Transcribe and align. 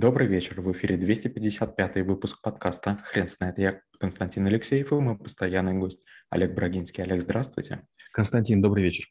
Добрый 0.00 0.28
вечер. 0.28 0.62
В 0.62 0.72
эфире 0.72 0.96
255 0.96 1.96
выпуск 2.06 2.40
подкаста 2.40 2.96
«Хрен 3.04 3.28
знает». 3.28 3.58
Я 3.58 3.82
Константин 3.98 4.46
Алексеев 4.46 4.92
и 4.92 4.94
мой 4.94 5.18
постоянный 5.18 5.74
гость 5.74 6.02
Олег 6.30 6.54
Брагинский. 6.54 7.04
Олег, 7.04 7.20
здравствуйте. 7.20 7.86
Константин, 8.10 8.62
добрый 8.62 8.82
вечер. 8.82 9.04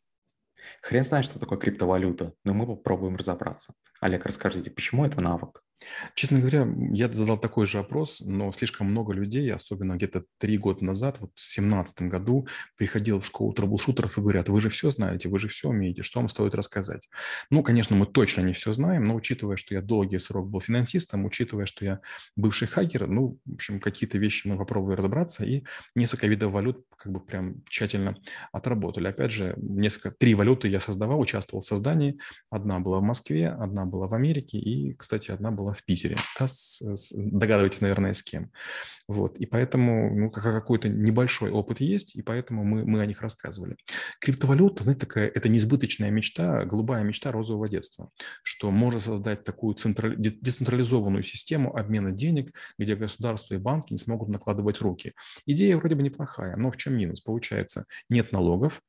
Хрен 0.81 1.03
знает, 1.03 1.25
что 1.25 1.37
такое 1.37 1.59
криптовалюта, 1.59 2.33
но 2.43 2.55
мы 2.55 2.65
попробуем 2.65 3.17
разобраться. 3.17 3.75
Олег, 4.01 4.25
расскажите, 4.25 4.71
почему 4.71 5.05
это 5.05 5.21
навык? 5.21 5.61
Честно 6.13 6.39
говоря, 6.39 6.67
я 6.91 7.11
задал 7.11 7.37
такой 7.37 7.65
же 7.65 7.79
опрос, 7.79 8.21
но 8.21 8.51
слишком 8.51 8.87
много 8.87 9.13
людей, 9.13 9.51
особенно 9.51 9.95
где-то 9.95 10.25
три 10.37 10.57
года 10.57 10.83
назад, 10.83 11.17
вот 11.19 11.31
в 11.31 11.35
2017 11.35 12.01
году, 12.03 12.47
приходил 12.75 13.21
в 13.21 13.25
школу 13.25 13.53
трэблшутеров 13.53 14.17
и 14.17 14.21
говорят, 14.21 14.49
вы 14.49 14.61
же 14.61 14.69
все 14.69 14.91
знаете, 14.91 15.29
вы 15.29 15.39
же 15.39 15.47
все 15.47 15.69
умеете, 15.69 16.03
что 16.03 16.19
вам 16.19 16.29
стоит 16.29 16.55
рассказать? 16.55 17.09
Ну, 17.49 17.63
конечно, 17.63 17.95
мы 17.95 18.05
точно 18.05 18.41
не 18.41 18.53
все 18.53 18.73
знаем, 18.73 19.05
но 19.05 19.15
учитывая, 19.15 19.55
что 19.55 19.73
я 19.73 19.81
долгий 19.81 20.19
срок 20.19 20.49
был 20.49 20.59
финансистом, 20.59 21.25
учитывая, 21.25 21.65
что 21.65 21.85
я 21.85 21.99
бывший 22.35 22.67
хакер, 22.67 23.07
ну, 23.07 23.39
в 23.45 23.53
общем, 23.53 23.79
какие-то 23.79 24.17
вещи 24.17 24.47
мы 24.47 24.57
попробовали 24.57 24.97
разобраться 24.97 25.45
и 25.45 25.63
несколько 25.95 26.27
видов 26.27 26.51
валют 26.51 26.85
как 26.97 27.11
бы 27.13 27.19
прям 27.21 27.63
тщательно 27.69 28.15
отработали. 28.51 29.07
Опять 29.07 29.31
же, 29.31 29.55
несколько, 29.57 30.11
три 30.11 30.35
валюты 30.35 30.67
я 30.67 30.79
создавал, 30.79 31.19
участвовал 31.19 31.61
в 31.61 31.65
создании. 31.65 32.19
Одна 32.49 32.79
была 32.79 32.99
в 32.99 33.03
Москве, 33.03 33.49
одна 33.49 33.85
была 33.85 34.07
в 34.07 34.13
Америке 34.13 34.57
и, 34.57 34.93
кстати, 34.93 35.31
одна 35.31 35.51
была 35.51 35.68
в 35.73 35.83
Питере. 35.83 36.17
Да, 36.39 36.47
с, 36.47 36.81
с, 36.81 37.13
догадываетесь, 37.15 37.81
наверное, 37.81 38.13
с 38.13 38.23
кем. 38.23 38.51
Вот. 39.07 39.37
И 39.39 39.45
поэтому 39.47 40.13
ну, 40.13 40.29
какой-то 40.29 40.87
небольшой 40.87 41.49
опыт 41.49 41.81
есть, 41.81 42.15
и 42.15 42.21
поэтому 42.21 42.63
мы, 42.63 42.85
мы 42.85 43.01
о 43.01 43.05
них 43.05 43.21
рассказывали. 43.21 43.75
Криптовалюта, 44.19 44.83
знаете, 44.83 45.01
такая, 45.01 45.27
это 45.27 45.49
несбыточная 45.49 46.11
мечта, 46.11 46.63
голубая 46.65 47.03
мечта 47.03 47.31
розового 47.31 47.67
детства, 47.67 48.11
что 48.43 48.69
можно 48.69 48.99
создать 48.99 49.43
такую 49.43 49.73
централи, 49.73 50.15
децентрализованную 50.15 51.23
систему 51.23 51.75
обмена 51.75 52.11
денег, 52.11 52.53
где 52.77 52.95
государство 52.95 53.55
и 53.55 53.57
банки 53.57 53.93
не 53.93 53.99
смогут 53.99 54.29
накладывать 54.29 54.79
руки. 54.79 55.13
Идея 55.47 55.77
вроде 55.77 55.95
бы 55.95 56.03
неплохая, 56.03 56.55
но 56.55 56.69
в 56.69 56.77
чем 56.77 56.95
минус? 56.95 57.21
Получается, 57.21 57.85
нет 58.09 58.31
налогов, 58.31 58.81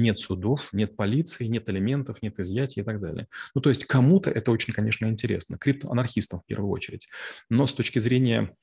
нет 0.00 0.18
судов, 0.18 0.72
нет 0.72 0.96
полиции, 0.96 1.46
нет 1.46 1.68
элементов, 1.68 2.22
нет 2.22 2.38
изъятий 2.38 2.82
и 2.82 2.84
так 2.84 3.00
далее. 3.00 3.28
Ну, 3.54 3.60
то 3.60 3.68
есть 3.68 3.84
кому-то 3.84 4.30
это 4.30 4.50
очень, 4.50 4.72
конечно, 4.72 5.06
интересно, 5.06 5.58
криптоанархистам 5.58 6.40
в 6.40 6.46
первую 6.46 6.70
очередь. 6.70 7.08
Но 7.48 7.66
с 7.66 7.72
точки 7.72 7.98
зрения 7.98 8.54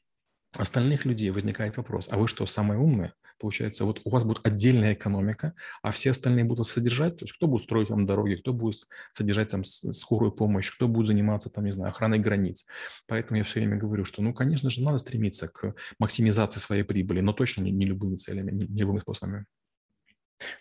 остальных 0.56 1.06
людей 1.06 1.30
возникает 1.30 1.78
вопрос, 1.78 2.10
а 2.12 2.18
вы 2.18 2.28
что, 2.28 2.46
самые 2.46 2.80
умные? 2.80 3.14
Получается, 3.40 3.86
вот 3.86 4.02
у 4.04 4.10
вас 4.10 4.24
будет 4.24 4.40
отдельная 4.44 4.94
экономика, 4.94 5.54
а 5.84 5.92
все 5.92 6.10
остальные 6.10 6.46
будут 6.46 6.66
содержать, 6.66 7.18
то 7.18 7.26
есть 7.26 7.36
кто 7.36 7.48
будет 7.48 7.64
строить 7.64 7.90
вам 7.90 8.06
дороги, 8.06 8.36
кто 8.36 8.52
будет 8.52 8.88
содержать 9.14 9.50
там 9.50 9.64
скорую 9.64 10.32
помощь, 10.32 10.72
кто 10.72 10.88
будет 10.88 11.08
заниматься 11.08 11.50
там, 11.50 11.66
не 11.66 11.72
знаю, 11.72 11.92
охраной 11.92 12.18
границ. 12.18 12.66
Поэтому 13.06 13.38
я 13.38 13.44
все 13.44 13.60
время 13.60 13.78
говорю, 13.78 14.06
что, 14.06 14.22
ну, 14.24 14.34
конечно 14.34 14.70
же, 14.70 14.82
надо 14.82 14.98
стремиться 14.98 15.48
к 15.48 15.76
максимизации 16.00 16.60
своей 16.60 16.84
прибыли, 16.84 17.22
но 17.22 17.34
точно 17.34 17.62
не, 17.62 17.72
не 17.72 17.86
любыми 17.86 18.16
целями, 18.16 18.52
не, 18.52 18.66
не 18.66 18.82
любыми 18.82 19.00
способами. 19.00 19.46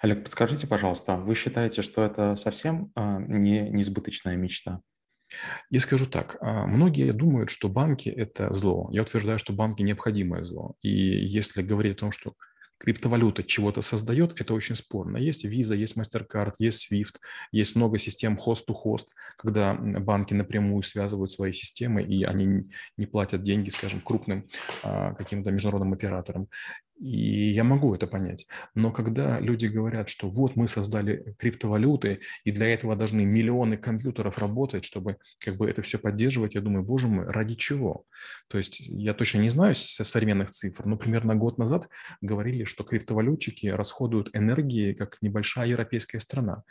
Олег, 0.01 0.25
подскажите, 0.25 0.67
пожалуйста, 0.67 1.17
вы 1.17 1.35
считаете, 1.35 1.83
что 1.83 2.05
это 2.05 2.37
совсем 2.37 2.93
а, 2.95 3.19
не 3.19 3.69
несбыточная 3.71 4.37
мечта? 4.37 4.81
Я 5.71 5.81
скажу 5.81 6.07
так, 6.07 6.37
а, 6.41 6.67
многие 6.67 7.13
думают, 7.13 7.51
что 7.51 7.69
банки– 7.69 8.09
это 8.17 8.53
зло. 8.53 8.89
Я 8.93 9.03
утверждаю, 9.03 9.39
что 9.39 9.53
банки– 9.53 9.83
необходимое 9.83 10.45
зло. 10.45 10.75
И 10.83 10.89
если 10.89 11.63
говорить 11.63 11.97
о 11.97 12.01
том, 12.01 12.13
что 12.13 12.35
криптовалюта 12.79 13.43
чего-то 13.43 13.81
создает, 13.81 14.41
это 14.41 14.55
очень 14.55 14.77
спорно. 14.77 15.17
Есть 15.17 15.45
Visa, 15.45 15.75
есть 15.75 15.97
MasterCard, 15.97 16.55
есть 16.59 16.93
SWIFT, 16.93 17.17
есть 17.51 17.75
много 17.75 17.99
систем 17.99 18.39
host-to-host, 18.39 19.07
когда 19.37 19.75
банки 19.75 20.35
напрямую 20.35 20.83
связывают 20.83 21.33
свои 21.33 21.53
системы, 21.53 22.03
и 22.03 22.23
они 22.25 22.63
не 22.97 23.07
платят 23.07 23.43
деньги, 23.43 23.71
скажем, 23.71 24.01
крупным 24.01 24.49
а, 24.83 25.15
каким-то 25.15 25.51
международным 25.51 25.95
операторам. 25.95 26.49
И 26.99 27.51
я 27.51 27.63
могу 27.63 27.95
это 27.95 28.07
понять. 28.07 28.47
Но 28.75 28.91
когда 28.91 29.39
люди 29.39 29.67
говорят, 29.67 30.09
что 30.09 30.31
вот 30.31 30.57
мы 30.57 30.67
создали 30.67 31.35
криптовалюты, 31.39 32.21
и 32.45 32.53
для 32.53 32.73
этого 32.73 32.97
должны 32.97 33.25
миллионы 33.25 33.77
компьютеров 33.77 34.39
работать, 34.39 34.85
чтобы 34.85 35.19
как 35.39 35.57
бы 35.59 35.69
это 35.69 35.83
все 35.83 35.99
поддерживать, 35.99 36.55
я 36.55 36.63
думаю, 36.63 36.85
боже 36.85 37.09
мой, 37.09 37.27
ради 37.27 37.55
чего? 37.55 38.07
То 38.49 38.57
есть 38.57 38.81
я 38.81 39.13
точно 39.13 39.41
не 39.41 39.51
знаю 39.51 39.75
современных 39.75 40.51
цифр, 40.51 40.87
но 40.87 40.97
примерно 40.97 41.35
год 41.35 41.59
назад 41.59 41.89
говорили, 42.23 42.65
что 42.65 42.83
криптовалютчики 42.83 43.67
расходуют 43.67 44.31
энергии, 44.35 44.95
как 44.95 45.19
небольшая 45.21 45.69
европейская 45.69 46.21
страна. 46.21 46.63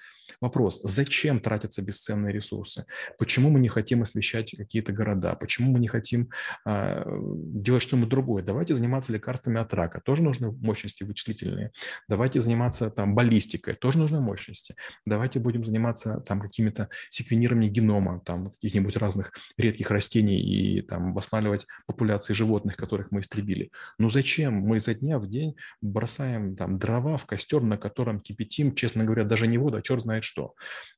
Вопрос, 0.41 0.81
зачем 0.83 1.39
тратятся 1.39 1.83
бесценные 1.83 2.33
ресурсы? 2.33 2.85
Почему 3.19 3.51
мы 3.51 3.59
не 3.59 3.69
хотим 3.69 4.01
освещать 4.01 4.55
какие-то 4.57 4.91
города? 4.91 5.35
Почему 5.35 5.71
мы 5.71 5.79
не 5.79 5.87
хотим 5.87 6.29
а, 6.65 7.05
делать 7.07 7.83
что-нибудь 7.83 8.09
другое? 8.09 8.43
Давайте 8.43 8.73
заниматься 8.73 9.13
лекарствами 9.13 9.59
от 9.59 9.73
рака 9.73 10.01
тоже 10.15 10.23
нужны 10.23 10.51
мощности 10.51 11.03
вычислительные. 11.03 11.71
Давайте 12.07 12.39
заниматься 12.39 12.89
там 12.89 13.15
баллистикой, 13.15 13.75
тоже 13.75 13.97
нужны 13.97 14.21
мощности. 14.21 14.75
Давайте 15.05 15.39
будем 15.39 15.65
заниматься 15.65 16.21
там 16.21 16.39
какими-то 16.39 16.89
секвенированием 17.09 17.73
генома, 17.73 18.21
там 18.21 18.51
каких-нибудь 18.51 18.95
разных 18.95 19.33
редких 19.57 19.91
растений 19.91 20.39
и 20.39 20.81
там 20.81 21.13
восстанавливать 21.13 21.67
популяции 21.85 22.33
животных, 22.33 22.77
которых 22.77 23.11
мы 23.11 23.19
истребили. 23.19 23.71
Ну 23.97 24.09
зачем 24.09 24.53
мы 24.53 24.77
изо 24.77 24.95
дня 24.95 25.19
в 25.19 25.27
день 25.27 25.55
бросаем 25.81 26.55
там 26.55 26.79
дрова 26.79 27.17
в 27.17 27.25
костер, 27.25 27.61
на 27.61 27.77
котором 27.77 28.21
кипятим, 28.21 28.73
честно 28.73 29.03
говоря, 29.03 29.25
даже 29.25 29.47
не 29.47 29.57
воду, 29.57 29.77
а 29.77 29.81
черт 29.81 30.01
знает 30.01 30.23
что. 30.23 30.53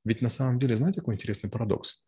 Ведь 0.06 0.22
на 0.22 0.30
самом 0.30 0.60
деле, 0.60 0.78
знаете, 0.78 1.00
какой 1.00 1.16
интересный 1.16 1.50
парадокс? 1.50 2.04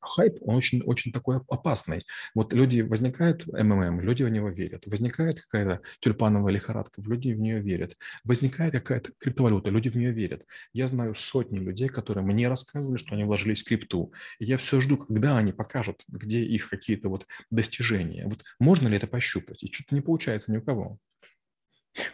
Хайп, 0.00 0.38
он 0.42 0.56
очень, 0.56 0.82
очень 0.82 1.12
такой 1.12 1.40
опасный. 1.48 2.06
Вот 2.34 2.52
люди, 2.52 2.80
возникает 2.80 3.46
МММ, 3.46 4.00
люди 4.00 4.22
в 4.22 4.28
него 4.28 4.48
верят. 4.48 4.86
Возникает 4.86 5.40
какая-то 5.40 5.80
тюльпановая 6.00 6.52
лихорадка, 6.52 7.02
люди 7.02 7.32
в 7.32 7.40
нее 7.40 7.60
верят. 7.60 7.96
Возникает 8.24 8.72
какая-то 8.74 9.12
криптовалюта, 9.18 9.70
люди 9.70 9.88
в 9.88 9.96
нее 9.96 10.12
верят. 10.12 10.46
Я 10.72 10.88
знаю 10.88 11.14
сотни 11.14 11.58
людей, 11.58 11.88
которые 11.88 12.24
мне 12.24 12.48
рассказывали, 12.48 12.98
что 12.98 13.14
они 13.14 13.24
вложились 13.24 13.62
в 13.62 13.68
крипту. 13.68 14.12
И 14.38 14.44
я 14.44 14.56
все 14.56 14.80
жду, 14.80 14.96
когда 14.96 15.36
они 15.36 15.52
покажут, 15.52 16.02
где 16.08 16.40
их 16.40 16.68
какие-то 16.68 17.08
вот 17.08 17.26
достижения. 17.50 18.26
Вот 18.26 18.42
можно 18.58 18.88
ли 18.88 18.96
это 18.96 19.06
пощупать? 19.06 19.62
И 19.62 19.72
что-то 19.72 19.94
не 19.94 20.00
получается 20.00 20.52
ни 20.52 20.58
у 20.58 20.62
кого. 20.62 20.98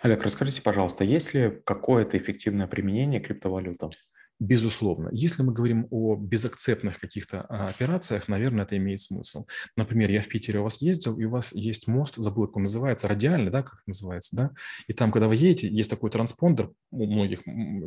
Олег, 0.01 0.23
расскажите, 0.23 0.63
пожалуйста, 0.63 1.05
есть 1.05 1.35
ли 1.35 1.61
какое-то 1.65 2.17
эффективное 2.17 2.67
применение 2.67 3.21
криптовалютам? 3.21 3.91
Безусловно. 4.39 5.09
Если 5.13 5.43
мы 5.43 5.55
говорим 5.55 5.87
о 5.91 6.15
безакцептных 6.15 7.01
каких-то 7.01 7.47
а, 7.49 7.69
операциях, 7.69 8.29
наверное, 8.29 8.65
это 8.65 8.77
имеет 8.77 9.01
смысл. 9.01 9.47
Например, 9.77 10.11
я 10.11 10.21
в 10.21 10.29
Питере 10.29 10.61
у 10.61 10.65
вас 10.65 10.83
ездил, 10.83 11.19
и 11.19 11.25
у 11.25 11.31
вас 11.31 11.55
есть 11.55 11.89
мост, 11.89 12.17
забыл, 12.17 12.47
как 12.47 12.57
он 12.57 12.65
называется, 12.65 13.09
радиальный, 13.09 13.51
да, 13.51 13.63
как 13.63 13.81
называется, 13.87 14.37
да? 14.37 14.51
И 14.89 14.93
там, 14.93 15.11
когда 15.11 15.29
вы 15.29 15.37
едете, 15.37 15.69
есть 15.69 15.89
такой 15.89 16.11
транспондер 16.11 16.71
у 16.91 17.07
многих 17.07 17.41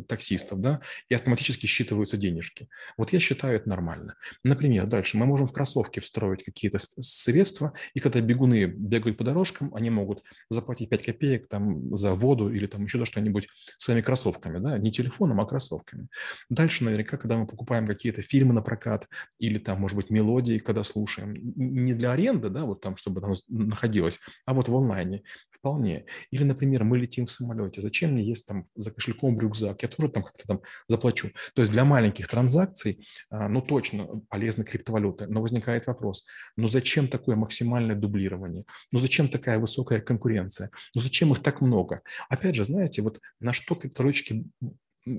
таксистов, 0.07 0.59
да, 0.59 0.81
и 1.07 1.13
автоматически 1.13 1.67
считываются 1.67 2.17
денежки. 2.17 2.67
Вот 2.97 3.13
я 3.13 3.19
считаю 3.19 3.57
это 3.57 3.69
нормально. 3.69 4.15
Например, 4.43 4.87
дальше 4.87 5.17
мы 5.17 5.27
можем 5.27 5.45
в 5.45 5.53
кроссовки 5.53 5.99
встроить 5.99 6.43
какие-то 6.43 6.79
средства, 6.79 7.73
и 7.93 7.99
когда 7.99 8.21
бегуны 8.21 8.65
бегают 8.65 9.19
по 9.19 9.23
дорожкам, 9.23 9.75
они 9.75 9.91
могут 9.91 10.23
заплатить 10.49 10.89
5 10.89 11.05
копеек 11.05 11.47
там 11.47 11.95
за 11.95 12.15
воду 12.15 12.51
или 12.51 12.65
там 12.65 12.85
еще 12.85 12.97
за 12.97 13.05
что-нибудь 13.05 13.47
своими 13.77 14.01
кроссовками, 14.01 14.57
да, 14.57 14.79
не 14.79 14.91
телефоном, 14.91 15.41
а 15.41 15.45
кроссовками. 15.45 16.07
Дальше 16.49 16.83
наверняка, 16.83 17.17
когда 17.17 17.37
мы 17.37 17.47
покупаем 17.47 17.87
какие-то 17.87 18.21
фильмы 18.21 18.53
на 18.53 18.61
прокат 18.61 19.07
или 19.39 19.59
там, 19.59 19.79
может 19.79 19.95
быть, 19.95 20.09
мелодии, 20.09 20.59
когда 20.59 20.83
слушаем, 20.83 21.33
не 21.55 21.93
для 21.93 22.11
аренды, 22.11 22.49
да, 22.49 22.65
вот 22.65 22.81
там, 22.81 22.95
чтобы 22.97 23.21
там 23.21 23.33
находилось, 23.47 24.19
а 24.45 24.53
вот 24.53 24.69
в 24.69 24.75
онлайне 24.75 25.23
вполне. 25.51 26.05
Или, 26.31 26.43
например, 26.43 26.83
мы 26.83 26.97
летим 26.97 27.25
в 27.25 27.31
самолете, 27.31 27.81
зачем 27.81 28.11
мне 28.11 28.23
есть 28.23 28.47
там 28.47 28.63
за 28.75 28.91
кошельком 28.91 29.39
рюкзак, 29.39 29.81
я 29.83 29.89
тоже 29.89 30.11
там 30.11 30.23
как-то 30.23 30.47
там 30.47 30.61
заплачу. 30.87 31.29
То 31.53 31.61
есть 31.61 31.71
для 31.71 31.85
маленьких 31.85 32.27
транзакций, 32.27 33.05
а, 33.29 33.49
ну, 33.49 33.61
точно 33.61 34.07
полезны 34.29 34.63
криптовалюты, 34.63 35.27
но 35.27 35.41
возникает 35.41 35.87
вопрос, 35.87 36.25
ну, 36.55 36.67
зачем 36.67 37.07
такое 37.07 37.35
максимальное 37.35 37.95
дублирование? 37.95 38.63
Ну, 38.91 38.99
зачем 38.99 39.29
такая 39.29 39.59
высокая 39.59 39.99
конкуренция? 39.99 40.71
Ну, 40.95 41.01
зачем 41.01 41.31
их 41.31 41.41
так 41.41 41.61
много? 41.61 42.01
Опять 42.29 42.55
же, 42.55 42.63
знаете, 42.63 43.01
вот 43.01 43.19
на 43.39 43.53
что 43.53 43.75
криптовалютчики 43.75 44.45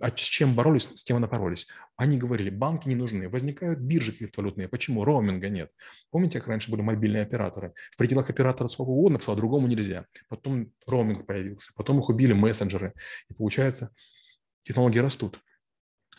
а 0.00 0.08
с 0.08 0.20
чем 0.20 0.54
боролись, 0.54 0.90
с 0.94 1.02
тем 1.02 1.16
и 1.16 1.20
напоролись. 1.20 1.66
Они 1.96 2.18
говорили, 2.18 2.50
банки 2.50 2.88
не 2.88 2.94
нужны. 2.94 3.28
Возникают 3.28 3.80
биржи 3.80 4.12
криптовалютные. 4.12 4.68
Почему? 4.68 5.04
Роуминга 5.04 5.48
нет. 5.48 5.72
Помните, 6.10 6.38
как 6.38 6.48
раньше 6.48 6.70
были 6.70 6.82
мобильные 6.82 7.22
операторы? 7.22 7.74
В 7.92 7.96
пределах 7.96 8.30
оператора 8.30 8.68
сколько 8.68 8.90
угодно 8.90 9.18
писал, 9.18 9.36
другому 9.36 9.66
нельзя. 9.66 10.06
Потом 10.28 10.72
роуминг 10.86 11.26
появился. 11.26 11.72
Потом 11.76 11.98
их 11.98 12.08
убили 12.08 12.32
мессенджеры. 12.32 12.94
И 13.28 13.34
получается, 13.34 13.94
технологии 14.64 14.98
растут. 14.98 15.40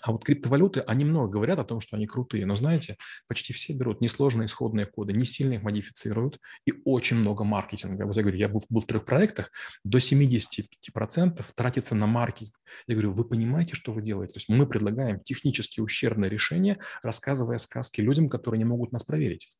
А 0.02 0.12
вот 0.12 0.24
криптовалюты, 0.24 0.82
они 0.82 1.06
много 1.06 1.32
говорят 1.32 1.60
о 1.60 1.64
том, 1.64 1.80
что 1.80 1.96
они 1.96 2.08
крутые, 2.08 2.46
но 2.46 2.56
знаете, 2.56 2.98
почти 3.28 3.54
все 3.54 3.74
берут 3.74 4.02
несложные 4.02 4.48
исходные 4.48 4.86
коды, 4.86 5.14
не 5.14 5.26
сильно 5.26 5.54
их 5.54 5.64
модифицируют 5.64 6.40
и 6.66 6.74
очень 6.86 7.18
много 7.18 7.44
маркетинга. 7.44 8.06
Вот 8.06 8.16
я 8.16 8.22
говорю, 8.24 8.38
я 8.38 8.50
был, 8.50 8.64
был 8.70 8.82
в 8.82 8.86
трех 8.86 9.06
проектах, 9.06 9.52
до 9.84 10.00
75% 10.00 11.46
тратится 11.56 11.96
на 11.96 12.08
маркетинг. 12.08 12.56
Я 12.88 12.96
говорю, 12.96 13.14
вы 13.14 13.26
понимаете, 13.26 13.76
что 13.76 13.92
вы 13.92 14.02
делаете? 14.02 14.34
То 14.34 14.38
есть 14.38 14.50
мы 14.50 14.66
предлагаем 14.66 15.20
технически 15.20 15.80
ущербное 15.80 16.30
решение, 16.30 16.80
рассказывая 17.04 17.58
сказки 17.58 18.02
людям, 18.02 18.30
которые 18.30 18.58
не 18.58 18.66
могут 18.66 18.92
нас 18.92 19.04
проверить. 19.04 19.56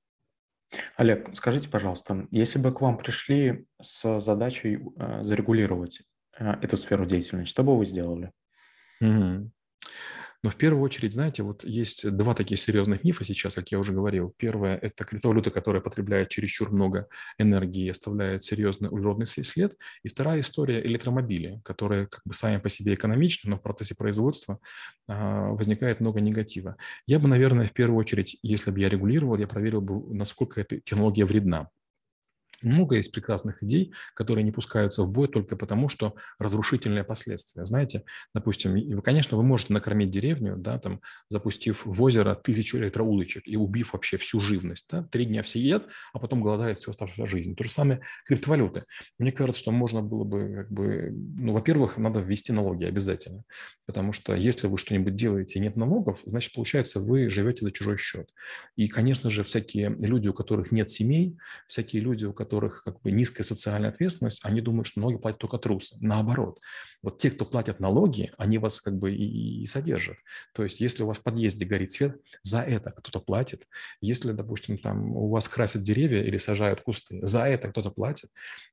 Олег, 0.96 1.30
скажите, 1.34 1.70
пожалуйста, 1.70 2.28
если 2.32 2.58
бы 2.60 2.74
к 2.74 2.82
вам 2.82 2.98
пришли 2.98 3.66
с 3.82 4.22
задачей 4.22 4.80
э, 4.98 5.24
зарегулировать 5.24 6.02
э, 6.38 6.54
эту 6.62 6.78
сферу 6.78 7.06
деятельности, 7.06 7.52
что 7.52 7.64
бы 7.64 7.78
вы 7.78 7.86
сделали? 7.86 8.32
Mm-hmm. 9.04 9.50
Но 10.44 10.50
в 10.50 10.56
первую 10.56 10.84
очередь, 10.84 11.14
знаете, 11.14 11.44
вот 11.44 11.64
есть 11.64 12.10
два 12.10 12.34
таких 12.34 12.60
серьезных 12.60 13.04
мифа 13.04 13.24
сейчас, 13.24 13.56
как 13.56 13.72
я 13.72 13.78
уже 13.78 13.94
говорил. 13.94 14.34
Первое– 14.38 14.76
это 14.82 15.04
криптовалюта, 15.04 15.52
которая 15.52 15.82
потребляет 15.84 16.30
чересчур 16.30 16.72
много 16.72 17.08
энергии 17.38 17.90
оставляет 17.90 18.44
серьезный 18.44 18.90
углеродный 18.90 19.28
след. 19.28 19.78
И 20.04 20.10
вторая 20.10 20.40
история– 20.40 20.82
электромобили, 20.86 21.62
которые 21.64 22.08
как 22.08 22.22
бы 22.26 22.34
сами 22.34 22.58
по 22.58 22.70
себе 22.70 22.96
экономичны, 22.96 23.52
но 23.52 23.58
в 23.58 23.62
процессе 23.62 23.94
производства 23.94 24.60
а, 25.08 25.50
возникает 25.50 26.00
много 26.00 26.22
негатива. 26.22 26.76
Я 27.06 27.20
бы, 27.20 27.28
наверное, 27.28 27.68
в 27.68 27.74
первую 27.74 28.00
очередь, 28.00 28.38
если 28.42 28.72
бы 28.72 28.80
я 28.80 28.90
регулировал, 28.90 29.38
я 29.38 29.48
проверил 29.48 29.82
бы, 29.82 30.14
насколько 30.14 30.60
эта 30.60 30.80
технология 30.80 31.26
вредна. 31.26 31.70
Много 32.62 32.96
есть 32.96 33.12
прекрасных 33.12 33.64
идей, 33.64 33.94
которые 34.16 34.44
не 34.44 34.52
пускаются 34.52 35.04
в 35.04 35.12
бой 35.12 35.28
только 35.28 35.56
потому, 35.56 35.90
что 35.90 36.16
разрушительные 36.40 37.04
последствия. 37.04 37.66
Знаете, 37.66 38.04
допустим, 38.34 39.02
конечно, 39.02 39.38
вы 39.38 39.44
можете 39.44 39.74
накормить 39.74 40.12
деревню, 40.12 40.56
да, 40.58 40.80
там, 40.80 41.02
запустив 41.30 41.86
в 41.86 42.02
озеро 42.02 42.36
тысячу 42.36 42.78
электроудочек 42.78 43.48
и 43.48 43.58
убив 43.58 43.94
вообще 43.94 44.18
всю 44.18 44.40
живность. 44.42 44.88
Да? 44.92 45.04
Три 45.12 45.26
дня 45.26 45.44
все 45.44 45.60
едят, 45.60 45.88
а 46.14 46.20
потом 46.20 46.42
голодают 46.42 46.78
всю 46.78 46.92
оставшуюся 46.92 47.26
жизнь. 47.26 47.56
То 47.56 47.64
же 47.64 47.72
самое 47.72 48.02
криптовалюты. 48.26 48.84
Мне 49.18 49.32
кажется, 49.32 49.62
что 49.62 49.72
можно 49.72 50.02
было 50.02 50.24
бы, 50.24 50.56
как 50.56 50.72
бы, 50.72 51.10
ну, 51.12 51.54
во-первых, 51.54 51.98
надо 51.98 52.20
ввести 52.20 52.52
налоги 52.52 52.86
обязательно. 52.86 53.44
Потому 53.86 54.14
что 54.14 54.36
если 54.36 54.68
вы 54.68 54.78
что-нибудь 54.78 55.16
делаете 55.16 55.60
и 55.60 55.62
нет 55.62 55.76
налогов, 55.76 56.22
значит, 56.26 56.54
получается, 56.54 57.00
вы 57.00 57.30
живете 57.30 57.66
за 57.66 57.72
чужой 57.72 57.98
счет. 57.98 58.30
И, 58.76 58.88
конечно 58.88 59.30
же, 59.30 59.44
всякие 59.44 59.90
люди, 59.90 60.28
у 60.28 60.34
которых 60.34 60.72
нет 60.72 60.90
семей, 60.90 61.38
всякие 61.68 62.02
люди, 62.02 62.26
у 62.26 62.34
которых 62.34 62.51
которых 62.52 62.84
как 62.84 63.02
бы 63.02 63.12
низкая 63.12 63.46
социальная 63.48 63.90
ответственность, 63.90 64.42
они 64.44 64.60
думают, 64.60 64.88
что 64.88 65.00
налоги 65.00 65.18
платят 65.18 65.40
только 65.40 65.58
трусы. 65.58 65.96
Наоборот. 66.02 66.60
Вот 67.02 67.18
те, 67.18 67.32
кто 67.32 67.46
платят 67.46 67.80
налоги, 67.80 68.32
они 68.38 68.58
вас 68.58 68.82
как 68.82 68.98
бы 69.00 69.14
и, 69.14 69.64
и 69.64 69.66
содержат. 69.66 70.18
То 70.54 70.64
есть 70.64 70.82
если 70.82 71.04
у 71.04 71.08
вас 71.08 71.20
в 71.20 71.24
подъезде 71.24 71.66
горит 71.66 71.92
свет, 71.92 72.18
за 72.44 72.60
это 72.60 72.92
кто-то 72.92 73.22
платит. 73.22 73.68
Если, 74.02 74.34
допустим, 74.34 74.78
там 74.78 75.16
у 75.16 75.30
вас 75.30 75.48
красят 75.48 75.84
деревья 75.84 76.24
или 76.24 76.38
сажают 76.38 76.82
кусты, 76.82 77.20
за 77.26 77.46
это 77.48 77.70
кто-то 77.70 77.90
платит. 77.90 78.30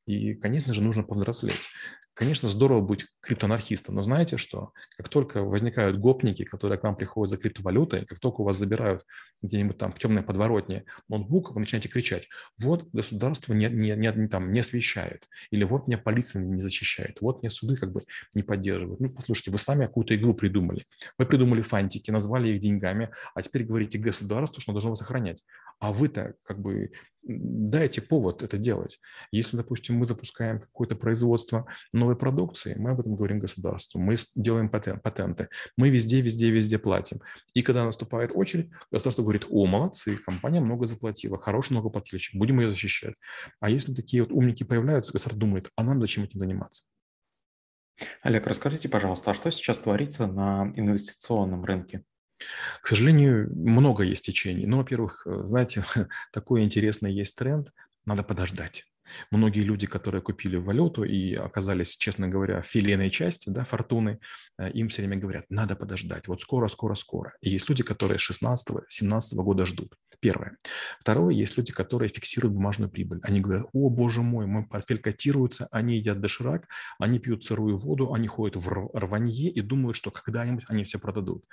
И, 0.07 0.35
конечно 0.35 0.75
же, 0.75 0.83
нужно 0.83 1.05
повзрослеть. 1.05 1.69
Конечно, 2.19 2.49
здорово 2.49 2.81
быть 2.81 3.07
криптоанархистом, 3.21 3.95
но 3.95 4.03
знаете 4.03 4.39
что? 4.39 4.73
Как 4.97 5.09
только 5.09 5.45
возникают 5.45 6.01
гопники, 6.01 6.43
которые 6.43 6.77
к 6.77 6.83
вам 6.83 6.97
приходят 6.97 7.31
за 7.31 7.37
криптовалютой, 7.37 8.07
как 8.07 8.19
только 8.19 8.41
у 8.41 8.45
вас 8.45 8.57
забирают 8.57 9.05
где-нибудь 9.41 9.79
там 9.79 9.93
в 9.93 10.01
темной 10.01 10.25
подворотне 10.25 10.85
ноутбук, 11.09 11.55
вы 11.55 11.61
начинаете 11.61 11.89
кричать, 11.89 12.27
вот 12.61 12.89
государство 12.93 13.55
не, 13.55 13.69
не, 13.69 13.95
не, 13.95 14.27
там, 14.27 14.53
не 14.53 14.59
освещает, 14.59 15.29
или 15.53 15.63
вот 15.63 15.87
меня 15.87 15.97
полиция 15.97 16.43
не 16.43 16.61
защищает, 16.61 17.19
вот 17.21 17.41
меня 17.41 17.51
суды 17.51 17.77
как 17.77 17.93
бы 17.93 18.03
не 18.35 18.43
поддерживают. 18.43 18.99
Ну, 18.99 19.11
послушайте, 19.11 19.53
вы 19.53 19.59
сами 19.59 19.87
какую-то 19.87 20.17
игру 20.17 20.35
придумали. 20.35 20.87
Вы 21.19 21.27
придумали 21.27 21.63
фантики, 21.63 22.11
назвали 22.11 22.49
их 22.49 22.59
деньгами, 22.59 23.13
а 23.37 23.43
теперь 23.43 23.63
говорите 23.63 23.97
государству, 23.97 24.61
что 24.61 24.73
оно 24.73 24.81
должно 24.81 24.91
вас 24.91 25.03
охранять. 25.03 25.45
А 25.79 25.93
вы-то 25.93 26.35
как 26.43 26.59
бы 26.59 26.91
дайте 27.29 28.01
повод 28.01 28.43
это 28.43 28.57
делать. 28.57 29.01
Если, 29.31 29.57
допустим, 29.57 29.97
мы 29.97 30.07
запускаем 30.07 30.61
какое-то 30.61 30.97
производство 30.97 31.67
новой 31.93 32.17
продукции, 32.17 32.75
мы 32.77 32.91
об 32.91 33.01
этом 33.01 33.15
говорим 33.15 33.39
государству, 33.39 34.01
мы 34.01 34.17
делаем 34.35 34.69
патенты, 34.69 35.49
мы 35.77 35.91
везде, 35.91 36.21
везде, 36.21 36.51
везде 36.51 36.79
платим. 36.79 37.21
И 37.55 37.63
когда 37.63 37.85
наступает 37.85 38.33
очередь, 38.35 38.71
государство 38.91 39.23
говорит, 39.23 39.47
о, 39.51 39.67
молодцы, 39.67 40.17
компания 40.17 40.61
много 40.61 40.87
заплатила, 40.87 41.39
хороший 41.39 41.73
многоплательщик, 41.73 42.37
будем 42.37 42.61
ее 42.61 42.71
защищать. 42.71 43.15
А 43.61 43.71
если 43.71 43.95
такие 43.95 44.23
вот 44.23 44.33
умники 44.33 44.65
появляются, 44.65 45.13
государство 45.13 45.41
думает, 45.41 45.71
а 45.77 45.83
нам 45.85 46.01
зачем 46.01 46.25
этим 46.25 46.41
заниматься? 46.41 46.85
Олег, 48.23 48.47
расскажите, 48.47 48.89
пожалуйста, 48.89 49.33
а 49.33 49.35
что 49.35 49.51
сейчас 49.51 49.79
творится 49.79 50.27
на 50.27 50.73
инвестиционном 50.77 51.65
рынке? 51.65 52.05
К 52.83 52.87
сожалению, 52.87 53.51
много 53.55 54.05
есть 54.05 54.25
течений. 54.25 54.67
Ну, 54.67 54.79
во-первых, 54.79 55.27
э, 55.27 55.43
знаете, 55.45 55.85
такой 56.33 56.63
интересный 56.63 57.13
есть 57.13 57.37
тренд, 57.37 57.73
надо 58.05 58.23
подождать. 58.23 58.85
Многие 59.31 59.61
люди, 59.61 59.87
которые 59.87 60.23
купили 60.23 60.57
валюту 60.57 61.05
и 61.05 61.35
оказались, 61.35 61.97
честно 61.97 62.29
говоря, 62.29 62.61
в 62.61 62.67
филейной 62.67 63.11
части, 63.11 63.49
да, 63.49 63.65
фортуны, 63.65 64.21
э, 64.59 64.71
им 64.73 64.89
все 64.89 65.03
время 65.03 65.17
говорят, 65.17 65.47
надо 65.49 65.77
подождать, 65.77 66.29
вот 66.29 66.41
скоро, 66.41 66.69
скоро, 66.69 66.95
скоро. 66.95 67.35
И 67.41 67.51
есть 67.51 67.69
люди, 67.69 67.83
которые 67.83 68.19
16-17 68.19 69.35
года 69.37 69.65
ждут. 69.65 69.95
Первое. 70.21 70.57
Второе, 71.01 71.33
есть 71.33 71.57
люди, 71.57 71.73
которые 71.73 72.09
фиксируют 72.09 72.55
бумажную 72.55 72.91
прибыль. 72.91 73.21
Они 73.23 73.41
говорят, 73.41 73.67
о, 73.73 73.89
боже 73.89 74.23
мой, 74.23 74.47
мой 74.47 74.67
портфель 74.67 74.99
котируется, 74.99 75.69
они 75.71 75.97
едят 75.97 76.21
доширак, 76.21 76.67
они 76.99 77.21
пьют 77.21 77.45
сырую 77.45 77.79
воду, 77.79 78.13
они 78.13 78.27
ходят 78.27 78.57
в 78.57 78.69
рванье 78.95 79.49
и 79.49 79.61
думают, 79.61 79.97
что 79.97 80.11
когда-нибудь 80.11 80.65
они 80.69 80.83
все 80.83 80.99
продадут. 80.99 81.45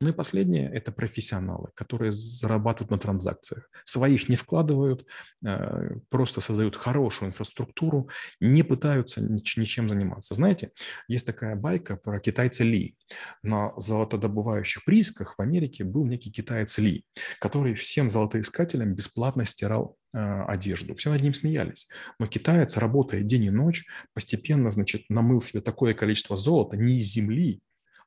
Ну 0.00 0.08
и 0.08 0.12
последнее– 0.12 0.70
это 0.74 0.90
профессионалы, 0.90 1.68
которые 1.74 2.12
зарабатывают 2.12 2.90
на 2.90 2.98
транзакциях. 2.98 3.68
Своих 3.84 4.30
не 4.30 4.36
вкладывают, 4.36 5.06
э, 5.44 5.90
просто 6.08 6.40
создают 6.40 6.76
хорошую 6.76 7.28
инфраструктуру, 7.28 8.08
не 8.40 8.62
пытаются 8.62 9.20
нич- 9.20 9.58
ничем 9.60 9.88
заниматься. 9.90 10.34
Знаете, 10.34 10.70
есть 11.08 11.26
такая 11.26 11.56
байка 11.56 11.96
про 11.96 12.20
китайца 12.20 12.64
Ли. 12.64 12.96
На 13.42 13.72
золотодобывающих 13.76 14.84
приисках 14.84 15.36
в 15.36 15.42
Америке 15.42 15.84
был 15.84 16.06
некий 16.06 16.32
китаец 16.32 16.78
Ли, 16.78 17.04
который 17.38 17.74
всем 17.74 18.10
золотоискателям 18.14 18.94
бесплатно 18.94 19.44
стирал 19.44 19.98
э, 20.14 20.18
одежду. 20.18 20.94
Все 20.94 21.10
над 21.10 21.20
ним 21.20 21.34
смеялись. 21.34 21.88
Но 22.18 22.26
китаец, 22.26 22.76
работая 22.78 23.22
день 23.22 23.44
и 23.44 23.50
ночь, 23.50 23.84
постепенно, 24.14 24.70
значит, 24.70 25.02
намыл 25.10 25.40
себе 25.40 25.60
такое 25.60 25.92
количество 25.92 26.36
золота 26.36 26.76
не 26.76 27.00
из 27.00 27.12
земли, 27.12 27.60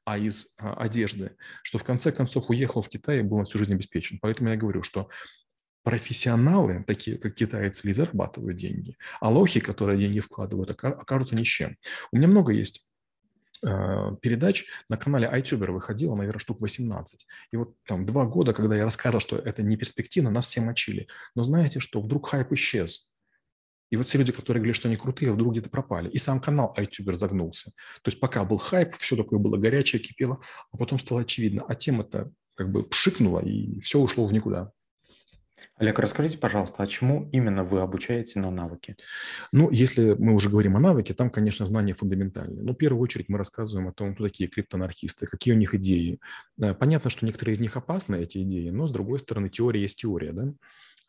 а 0.08 0.18
из 0.18 0.56
а, 0.58 0.74
одежды, 0.76 1.36
что 1.64 1.78
в 1.78 1.84
конце 1.84 2.14
концов 2.14 2.50
уехал 2.50 2.82
в 2.82 2.90
Китай 2.90 3.20
и 3.20 3.24
был 3.24 3.40
на 3.40 3.46
всю 3.46 3.60
жизнь 3.60 3.74
обеспечен. 3.74 4.20
Поэтому 4.22 4.50
я 4.50 4.56
говорю, 4.56 4.82
что 4.82 5.10
профессионалы, 5.84 6.84
такие 6.88 7.18
как 7.18 7.36
китайцы, 7.36 7.88
ли 7.88 7.94
зарабатывают 7.94 8.58
деньги, 8.58 8.98
а 9.20 9.30
лохи, 9.30 9.60
которые 9.60 10.00
деньги 10.00 10.22
вкладывают, 10.22 10.72
окажутся 10.72 11.36
ни 11.36 11.44
с 11.44 11.48
чем. 11.48 11.78
У 12.12 12.18
меня 12.18 12.28
много 12.28 12.54
есть 12.54 12.78
э, 12.78 12.97
передач 13.62 14.66
на 14.90 14.98
канале 14.98 15.28
iTuber 15.28 15.72
выходило, 15.72 16.16
наверное, 16.16 16.40
штук 16.40 16.62
18. 16.62 17.28
И 17.52 17.58
вот 17.58 17.76
там 17.86 18.06
два 18.06 18.26
года, 18.26 18.54
когда 18.54 18.76
я 18.76 18.84
рассказывал, 18.84 19.22
что 19.22 19.38
это 19.38 19.64
не 19.64 19.78
перспективно, 19.78 20.30
нас 20.30 20.48
все 20.48 20.62
мочили. 20.62 21.08
Но 21.36 21.44
знаете 21.44 21.80
что, 21.80 22.02
вдруг 22.02 22.30
хайп 22.30 22.52
исчез. 22.54 23.14
И 23.90 23.96
вот 23.96 24.06
все 24.06 24.18
люди, 24.18 24.32
которые 24.32 24.62
говорили, 24.62 24.76
что 24.76 24.90
они 24.90 24.98
крутые, 24.98 25.32
вдруг 25.32 25.54
где-то 25.54 25.70
пропали. 25.70 26.10
И 26.10 26.18
сам 26.18 26.42
канал 26.42 26.76
iTuber 26.78 27.14
загнулся. 27.14 27.72
То 28.02 28.10
есть 28.10 28.20
пока 28.20 28.44
был 28.44 28.58
хайп, 28.58 28.96
все 28.96 29.16
такое 29.16 29.40
было 29.40 29.58
горячее, 29.58 30.02
кипело, 30.02 30.42
а 30.72 30.78
потом 30.78 31.00
стало 31.00 31.22
очевидно. 31.22 31.64
А 31.68 31.76
тема-то 31.76 32.32
как 32.56 32.72
бы 32.72 32.84
пшикнула, 32.84 33.40
и 33.40 33.80
все 33.80 34.00
ушло 34.00 34.26
в 34.26 34.34
никуда. 34.34 34.72
Олег, 35.76 36.00
расскажите, 36.00 36.38
пожалуйста, 36.40 36.82
а 36.82 36.88
чему 36.88 37.30
именно 37.32 37.64
вы 37.64 37.82
обучаете 37.82 38.40
на 38.40 38.50
навыке? 38.50 38.96
Ну, 39.52 39.70
если 39.70 40.16
мы 40.18 40.34
уже 40.34 40.50
говорим 40.50 40.76
о 40.76 40.80
навыке, 40.80 41.14
там, 41.14 41.30
конечно, 41.30 41.66
знания 41.66 41.94
фундаментальные. 41.94 42.64
Но 42.64 42.74
в 42.74 42.78
первую 42.78 43.02
очередь 43.02 43.30
мы 43.30 43.38
рассказываем 43.38 43.88
о 43.88 43.94
том, 43.94 44.16
кто 44.16 44.24
такие 44.24 44.50
криптоанархисты, 44.50 45.28
какие 45.28 45.54
у 45.54 45.58
них 45.58 45.76
идеи. 45.76 46.20
Понятно, 46.80 47.10
что 47.12 47.26
некоторые 47.26 47.54
из 47.54 47.60
них 47.60 47.78
опасны, 47.78 48.16
эти 48.16 48.42
идеи, 48.42 48.70
но, 48.70 48.88
с 48.88 48.92
другой 48.92 49.20
стороны, 49.20 49.50
теория 49.50 49.82
есть 49.82 50.00
теория, 50.00 50.32
да? 50.34 50.54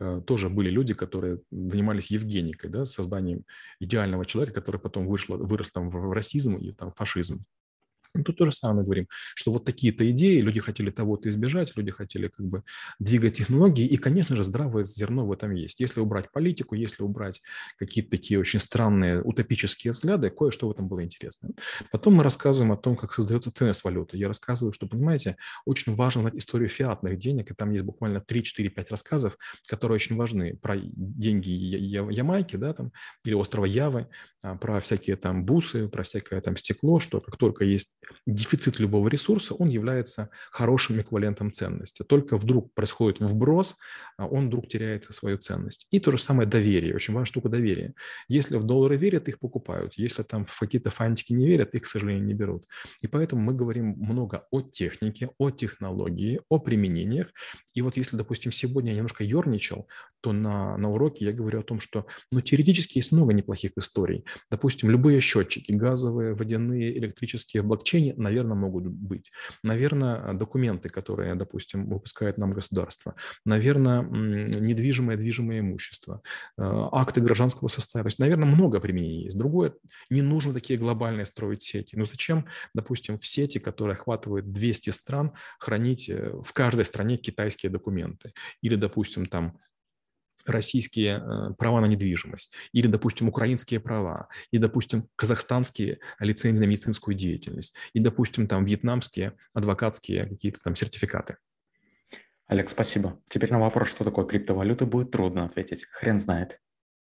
Э, 0.00 0.21
тоже 0.25 0.49
были 0.49 0.71
люди, 0.71 0.95
которые 0.95 1.41
занимались 1.50 2.11
евгеникой, 2.11 2.71
да, 2.71 2.85
созданием 2.85 3.45
идеального 3.81 4.25
человека, 4.25 4.61
который 4.61 4.81
потом 4.81 5.07
вышло, 5.07 5.37
вырос 5.37 5.71
там 5.71 5.91
в 5.91 6.12
расизм 6.12 6.57
и 6.57 6.73
там 6.73 6.93
фашизм. 6.93 7.45
Ну, 8.15 8.25
тут 8.25 8.37
то 8.37 8.45
же 8.45 8.53
самое 8.53 8.85
говорим, 8.85 9.07
что 9.35 9.53
вот 9.53 9.65
такие-то 9.65 10.09
идеи, 10.11 10.41
люди 10.41 10.61
хотели 10.61 10.91
того-то 10.91 11.29
избежать, 11.29 11.77
люди 11.77 11.91
хотели 11.91 12.29
как 12.29 12.47
бы 12.47 12.62
двигать 12.99 13.37
технологии, 13.37 13.87
и, 13.87 13.97
конечно 13.97 14.37
же, 14.37 14.43
здравое 14.43 14.85
зерно 14.85 15.27
в 15.27 15.33
этом 15.33 15.53
есть. 15.53 15.81
Если 15.81 16.00
убрать 16.00 16.33
политику, 16.33 16.75
если 16.75 17.03
убрать 17.03 17.43
какие-то 17.77 18.11
такие 18.11 18.41
очень 18.41 18.61
странные 18.61 19.23
утопические 19.23 19.93
взгляды, 19.93 20.31
кое-что 20.31 20.69
в 20.69 20.71
этом 20.73 20.88
было 20.88 21.05
интересно. 21.05 21.50
Потом 21.91 22.15
мы 22.15 22.25
рассказываем 22.25 22.73
о 22.73 22.77
том, 22.77 22.97
как 22.97 23.12
создается 23.12 23.53
ценность 23.53 23.85
валюты. 23.85 24.17
Я 24.17 24.29
рассказываю, 24.29 24.73
что, 24.73 24.87
понимаете, 24.87 25.37
очень 25.65 25.95
важно 25.95 26.23
знать 26.23 26.37
историю 26.37 26.69
фиатных 26.69 27.19
денег, 27.19 27.50
и 27.50 27.55
там 27.55 27.71
есть 27.73 27.85
буквально 27.85 28.21
3, 28.21 28.43
4, 28.43 28.71
5 28.71 28.91
рассказов, 28.91 29.37
которые 29.69 29.97
очень 29.97 30.17
важны 30.17 30.57
про 30.57 30.77
деньги 30.79 31.50
Ямайки, 31.50 32.57
да, 32.57 32.73
там, 32.73 32.93
или 33.25 33.35
острова 33.35 33.67
Явы, 33.67 34.09
а, 34.43 34.57
про 34.57 34.81
всякие 34.81 35.17
там 35.17 35.45
бусы, 35.45 35.88
про 35.88 36.03
всякое 36.03 36.41
там 36.41 36.57
стекло, 36.57 37.00
что 37.00 37.21
как 37.21 37.37
только 37.37 37.65
есть 37.65 37.98
дефицит 38.26 38.78
любого 38.78 39.09
ресурса, 39.09 39.55
он 39.55 39.69
является 39.69 40.31
хорошим 40.50 41.00
эквивалентом 41.00 41.52
ценности. 41.52 42.02
Только 42.02 42.37
вдруг 42.37 42.73
происходит 42.75 43.21
вброс, 43.21 43.76
а 44.17 44.26
он 44.26 44.49
вдруг 44.49 44.69
теряет 44.69 45.05
свою 45.11 45.38
ценность. 45.38 45.87
И 45.90 46.00
то 46.00 46.11
же 46.11 46.19
самое 46.19 46.49
доверие. 46.49 46.95
Очень 46.95 47.14
важная 47.14 47.26
штука 47.26 47.49
доверия. 47.49 47.95
Если 48.28 48.57
в 48.57 48.64
доллары 48.64 48.97
верят, 48.97 49.28
их 49.28 49.38
покупают. 49.38 49.95
Если 49.95 50.23
там 50.23 50.47
в 50.47 50.59
какие-то 50.59 50.90
фантики 50.90 51.33
не 51.33 51.47
верят, 51.47 51.75
их, 51.75 51.83
к 51.83 51.87
сожалению, 51.87 52.25
не 52.25 52.35
берут. 52.35 52.67
И 53.02 53.07
поэтому 53.07 53.43
мы 53.43 53.55
говорим 53.55 53.95
много 53.99 54.47
о 54.50 54.62
технике, 54.62 55.31
о 55.38 55.50
технологии, 55.50 56.40
о 56.49 56.59
применениях. 56.59 57.28
И 57.75 57.83
вот 57.83 57.97
если, 57.97 58.17
допустим, 58.17 58.52
сегодня 58.52 58.90
я 58.93 58.97
немножко 58.97 59.25
ерничал, 59.25 59.88
то 60.21 60.33
на, 60.33 60.76
на 60.76 60.90
уроке 60.90 61.25
я 61.25 61.33
говорю 61.33 61.61
о 61.61 61.62
том, 61.62 61.81
что 61.81 62.07
ну, 62.33 62.40
теоретически 62.40 62.99
есть 62.99 63.12
много 63.12 63.33
неплохих 63.33 63.73
историй. 63.76 64.25
Допустим, 64.50 64.90
любые 64.90 65.21
счетчики, 65.21 65.73
газовые, 65.73 66.35
водяные, 66.35 66.97
электрические 66.99 67.62
в 67.62 67.67
блокчейне, 67.88 68.14
наверное, 68.16 68.57
могут 68.57 68.87
быть. 68.87 69.30
Наверное, 69.62 70.35
документы, 70.35 70.88
которые, 70.88 71.35
допустим, 71.35 71.88
выпускает 71.88 72.38
нам 72.38 72.52
государство. 72.52 73.14
Наверное, 73.45 74.02
недвижимое, 74.02 75.16
движимое 75.16 75.61
имущество, 75.61 76.21
э, 76.57 76.62
акты 76.92 77.21
гражданского 77.21 77.68
состава. 77.68 78.04
То 78.04 78.09
есть, 78.09 78.18
наверное, 78.18 78.49
много 78.49 78.80
применений 78.80 79.25
есть. 79.25 79.38
Другое, 79.38 79.75
не 80.11 80.23
нужно 80.23 80.52
такие 80.52 80.78
глобальные 80.78 81.26
строить 81.26 81.62
сети. 81.62 81.97
Но 81.97 82.04
зачем, 82.04 82.47
допустим, 82.75 83.18
в 83.18 83.26
сети, 83.26 83.59
которые 83.59 83.95
охватывают 83.95 84.52
200 84.52 84.90
стран, 84.90 85.33
хранить 85.59 86.09
э, 86.09 86.33
в 86.45 86.52
каждой 86.52 86.85
стране 86.85 87.16
китайские 87.16 87.71
документы? 87.71 88.33
Или, 88.62 88.76
допустим, 88.76 89.26
там 89.26 89.59
российские 90.47 91.18
э, 91.18 91.54
права 91.54 91.80
на 91.80 91.87
недвижимость, 91.87 92.52
или, 92.73 92.87
допустим, 92.87 93.28
украинские 93.28 93.80
права, 93.80 94.28
и, 94.50 94.59
допустим, 94.59 95.09
казахстанские 95.16 95.99
лицензии 96.18 96.61
на 96.61 96.66
медицинскую 96.66 97.14
деятельность, 97.14 97.75
и, 97.92 98.00
допустим, 98.00 98.47
там 98.47 98.64
вьетнамские 98.64 99.35
адвокатские 99.54 100.26
какие-то 100.26 100.61
там 100.61 100.75
сертификаты. 100.75 101.37
Олег, 102.47 102.71
спасибо. 102.71 103.21
Теперь 103.28 103.50
на 103.52 103.61
вопрос, 103.61 103.90
что 103.90 104.04
такое 104.04 104.25
криптовалюта, 104.25 104.87
будет 104.87 105.11
трудно 105.11 105.45
ответить. 105.45 105.85
Хрен 105.90 106.18
знает. 106.18 106.61